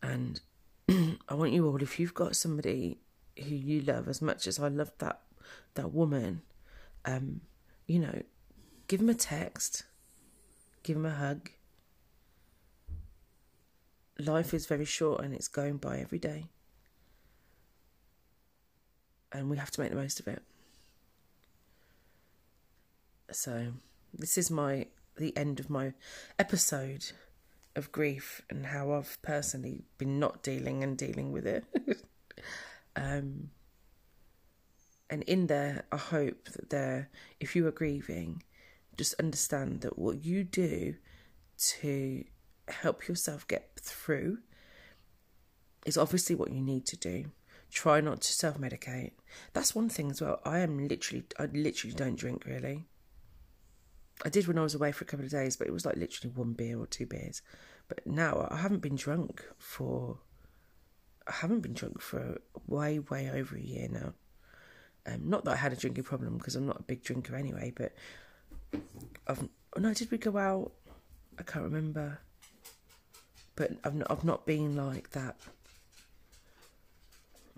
And 0.00 0.40
I 1.28 1.34
want 1.34 1.52
you 1.52 1.66
all, 1.66 1.82
if 1.82 1.98
you've 1.98 2.14
got 2.14 2.36
somebody 2.36 2.98
who 3.36 3.52
you 3.54 3.80
love 3.80 4.06
as 4.06 4.22
much 4.22 4.46
as 4.46 4.60
I 4.60 4.68
love 4.68 4.92
that 4.98 5.22
that 5.74 5.92
woman, 5.92 6.42
um, 7.04 7.40
you 7.86 7.98
know, 7.98 8.22
give 8.86 9.00
them 9.00 9.08
a 9.08 9.14
text, 9.14 9.82
give 10.84 10.94
them 10.94 11.06
a 11.06 11.10
hug. 11.10 11.50
Life 14.18 14.54
is 14.54 14.66
very 14.66 14.84
short 14.84 15.22
and 15.22 15.34
it's 15.34 15.48
going 15.48 15.76
by 15.76 15.98
every 15.98 16.18
day. 16.18 16.46
And 19.32 19.50
we 19.50 19.56
have 19.56 19.70
to 19.72 19.80
make 19.80 19.90
the 19.90 19.96
most 19.96 20.20
of 20.20 20.28
it. 20.28 20.42
So, 23.32 23.72
this 24.14 24.38
is 24.38 24.50
my 24.50 24.86
the 25.16 25.36
end 25.36 25.60
of 25.60 25.68
my 25.68 25.92
episode 26.38 27.12
of 27.74 27.92
grief 27.92 28.42
and 28.48 28.66
how 28.66 28.92
I've 28.92 29.20
personally 29.22 29.84
been 29.98 30.18
not 30.18 30.42
dealing 30.42 30.82
and 30.82 30.96
dealing 30.96 31.32
with 31.32 31.46
it. 31.46 31.64
um, 32.96 33.50
and 35.08 35.22
in 35.24 35.46
there, 35.46 35.84
I 35.92 35.96
hope 35.96 36.48
that 36.52 36.70
there, 36.70 37.10
if 37.38 37.54
you 37.54 37.66
are 37.66 37.72
grieving, 37.72 38.42
just 38.96 39.14
understand 39.20 39.82
that 39.82 39.98
what 39.98 40.24
you 40.24 40.42
do 40.42 40.94
to 41.58 42.24
help 42.68 43.08
yourself 43.08 43.46
get 43.46 43.70
through 43.80 44.38
is 45.84 45.96
obviously 45.96 46.34
what 46.34 46.52
you 46.52 46.60
need 46.60 46.86
to 46.86 46.96
do. 46.96 47.26
Try 47.70 48.00
not 48.00 48.20
to 48.22 48.32
self 48.32 48.58
medicate. 48.58 49.12
That's 49.52 49.74
one 49.74 49.88
thing 49.88 50.10
as 50.10 50.20
well. 50.20 50.40
I 50.44 50.60
am 50.60 50.88
literally, 50.88 51.24
I 51.38 51.46
literally 51.46 51.94
don't 51.94 52.16
drink 52.16 52.44
really. 52.44 52.86
I 54.24 54.28
did 54.28 54.46
when 54.46 54.58
I 54.58 54.62
was 54.62 54.74
away 54.74 54.92
for 54.92 55.04
a 55.04 55.06
couple 55.06 55.26
of 55.26 55.32
days, 55.32 55.56
but 55.56 55.66
it 55.66 55.72
was 55.72 55.84
like 55.84 55.96
literally 55.96 56.32
one 56.34 56.52
beer 56.54 56.78
or 56.78 56.86
two 56.86 57.06
beers. 57.06 57.42
But 57.88 58.06
now 58.06 58.48
I 58.50 58.56
haven't 58.56 58.80
been 58.80 58.96
drunk 58.96 59.44
for, 59.58 60.18
I 61.26 61.32
haven't 61.32 61.60
been 61.60 61.74
drunk 61.74 62.00
for 62.00 62.40
way, 62.66 62.98
way 62.98 63.30
over 63.30 63.56
a 63.56 63.60
year 63.60 63.88
now. 63.90 64.14
Um, 65.06 65.28
not 65.28 65.44
that 65.44 65.52
I 65.52 65.56
had 65.56 65.72
a 65.72 65.76
drinking 65.76 66.04
problem 66.04 66.38
because 66.38 66.56
I'm 66.56 66.66
not 66.66 66.80
a 66.80 66.82
big 66.82 67.04
drinker 67.04 67.36
anyway, 67.36 67.72
but 67.76 67.92
I've 69.26 69.48
no. 69.76 69.94
Did 69.94 70.10
we 70.10 70.18
go 70.18 70.36
out? 70.36 70.72
I 71.38 71.42
can't 71.42 71.64
remember. 71.64 72.18
But 73.56 73.72
I've 73.84 73.94
not, 73.94 74.10
I've 74.10 74.24
not 74.24 74.46
been 74.46 74.76
like 74.76 75.10
that. 75.10 75.36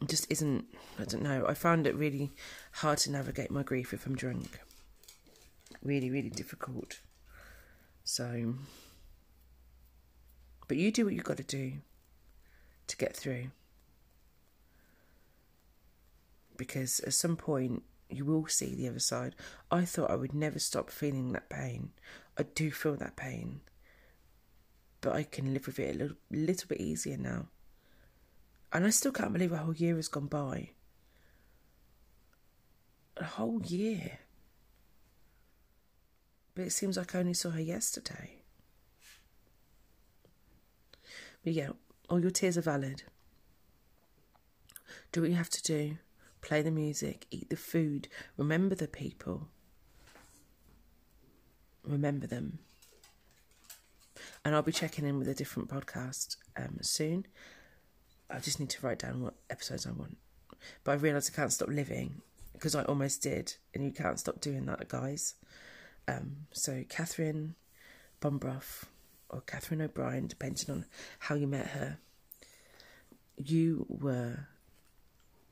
It 0.00 0.08
just 0.08 0.30
isn't. 0.30 0.64
I 0.98 1.04
don't 1.04 1.22
know. 1.22 1.44
I 1.46 1.54
found 1.54 1.86
it 1.86 1.94
really 1.96 2.30
hard 2.72 2.98
to 2.98 3.10
navigate 3.10 3.50
my 3.50 3.62
grief 3.62 3.92
if 3.92 4.06
I'm 4.06 4.14
drunk. 4.14 4.60
Really, 5.82 6.10
really 6.10 6.30
difficult. 6.30 7.00
So, 8.04 8.54
but 10.66 10.76
you 10.76 10.90
do 10.90 11.04
what 11.04 11.14
you've 11.14 11.24
got 11.24 11.36
to 11.36 11.42
do 11.42 11.74
to 12.86 12.96
get 12.96 13.14
through 13.14 13.50
because 16.58 17.00
at 17.00 17.14
some 17.14 17.36
point 17.36 17.82
you 18.10 18.24
will 18.24 18.46
see 18.46 18.74
the 18.74 18.88
other 18.88 18.98
side. 18.98 19.34
I 19.70 19.84
thought 19.84 20.10
I 20.10 20.16
would 20.16 20.34
never 20.34 20.58
stop 20.58 20.90
feeling 20.90 21.32
that 21.32 21.48
pain. 21.48 21.90
I 22.36 22.42
do 22.42 22.70
feel 22.70 22.96
that 22.96 23.16
pain, 23.16 23.60
but 25.00 25.14
I 25.14 25.22
can 25.22 25.52
live 25.52 25.66
with 25.66 25.78
it 25.78 25.94
a 25.94 25.98
little, 25.98 26.16
little 26.30 26.68
bit 26.68 26.80
easier 26.80 27.16
now. 27.16 27.46
And 28.72 28.84
I 28.84 28.90
still 28.90 29.12
can't 29.12 29.32
believe 29.32 29.52
a 29.52 29.58
whole 29.58 29.74
year 29.74 29.96
has 29.96 30.08
gone 30.08 30.26
by. 30.26 30.70
A 33.16 33.24
whole 33.24 33.62
year. 33.62 34.18
But 36.54 36.66
it 36.66 36.72
seems 36.72 36.96
like 36.96 37.14
I 37.14 37.20
only 37.20 37.34
saw 37.34 37.50
her 37.50 37.60
yesterday. 37.60 38.42
But 41.44 41.52
yeah, 41.52 41.70
all 42.10 42.20
your 42.20 42.30
tears 42.30 42.58
are 42.58 42.62
valid. 42.62 43.04
Do 45.12 45.22
what 45.22 45.30
you 45.30 45.36
have 45.36 45.50
to 45.50 45.62
do 45.62 45.98
play 46.40 46.62
the 46.62 46.70
music, 46.70 47.26
eat 47.30 47.50
the 47.50 47.56
food, 47.56 48.08
remember 48.36 48.74
the 48.74 48.88
people. 48.88 49.48
Remember 51.82 52.26
them. 52.26 52.60
And 54.48 54.56
I'll 54.56 54.62
be 54.62 54.72
checking 54.72 55.04
in 55.04 55.18
with 55.18 55.28
a 55.28 55.34
different 55.34 55.68
podcast 55.68 56.38
um, 56.56 56.78
soon. 56.80 57.26
I 58.30 58.38
just 58.38 58.58
need 58.58 58.70
to 58.70 58.86
write 58.86 59.00
down 59.00 59.20
what 59.20 59.34
episodes 59.50 59.86
I 59.86 59.90
want. 59.90 60.16
But 60.84 60.92
I 60.92 60.94
realise 60.94 61.30
I 61.30 61.36
can't 61.36 61.52
stop 61.52 61.68
living 61.68 62.22
because 62.54 62.74
I 62.74 62.82
almost 62.84 63.22
did, 63.22 63.56
and 63.74 63.84
you 63.84 63.90
can't 63.90 64.18
stop 64.18 64.40
doing 64.40 64.64
that, 64.64 64.88
guys. 64.88 65.34
Um, 66.08 66.46
so, 66.50 66.82
Catherine 66.88 67.56
Bombrough 68.22 68.86
or 69.28 69.42
Catherine 69.42 69.82
O'Brien, 69.82 70.28
depending 70.28 70.74
on 70.74 70.86
how 71.18 71.34
you 71.34 71.46
met 71.46 71.66
her, 71.66 71.98
you 73.36 73.84
were 73.86 74.46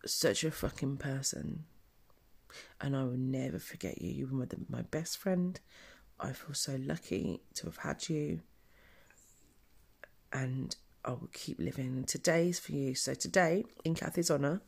such 0.07 0.43
a 0.43 0.51
fucking 0.51 0.97
person. 0.97 1.67
And 2.81 2.97
I 2.97 3.05
will 3.05 3.19
never 3.19 3.59
forget 3.59 4.01
you. 4.01 4.11
You 4.11 4.27
were 4.27 4.47
my 4.71 4.81
best 4.81 5.19
friend. 5.19 5.61
I 6.19 6.33
feel 6.33 6.55
so 6.55 6.79
lucky 6.83 7.43
to 7.57 7.67
have 7.67 7.77
had 7.77 8.09
you. 8.09 8.41
And 10.33 10.75
I 11.05 11.11
will 11.11 11.31
keep 11.33 11.59
living. 11.59 12.05
Today's 12.05 12.59
for 12.59 12.73
you. 12.73 12.95
So 12.95 13.15
today, 13.15 13.65
in 13.85 13.95
Kathy's 13.95 14.31
honour, 14.31 14.61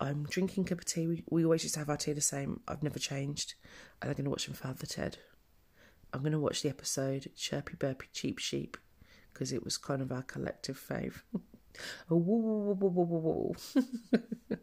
I'm 0.00 0.24
drinking 0.24 0.64
a 0.64 0.68
cup 0.68 0.78
of 0.78 0.84
tea. 0.84 1.24
We, 1.28 1.44
always 1.44 1.62
used 1.62 1.74
to 1.74 1.80
have 1.80 1.88
our 1.88 1.96
tea 1.96 2.12
the 2.12 2.20
same. 2.20 2.60
I've 2.68 2.82
never 2.82 2.98
changed. 2.98 3.54
And 4.00 4.10
I'm 4.10 4.16
going 4.16 4.24
to 4.24 4.30
watch 4.30 4.46
some 4.46 4.54
Father 4.54 4.86
Ted. 4.86 5.18
I'm 6.12 6.20
going 6.20 6.32
to 6.32 6.38
watch 6.38 6.62
the 6.62 6.68
episode 6.68 7.30
Chirpy 7.36 7.74
Burpy 7.76 8.06
Cheap 8.12 8.38
Sheep 8.38 8.76
because 9.32 9.52
it 9.52 9.64
was 9.64 9.76
kind 9.76 10.02
of 10.02 10.10
our 10.10 10.22
collective 10.22 10.78
fave. 10.78 11.22
oh, 12.10 12.16
whoa, 12.16 12.74
whoa, 12.74 13.54
whoa. 14.48 14.58